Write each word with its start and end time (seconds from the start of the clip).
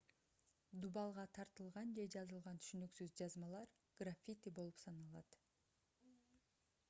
дубалга 0.83 1.25
тартылган 1.37 1.91
же 1.97 2.05
жазылган 2.15 2.61
түшүнүксүз 2.63 3.13
жазмалар 3.21 3.69
граффити 4.03 4.53
болуп 4.61 4.83
саналат 4.87 5.37